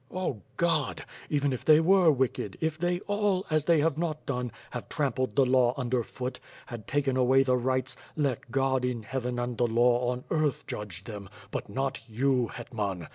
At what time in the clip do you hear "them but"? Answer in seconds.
11.03-11.69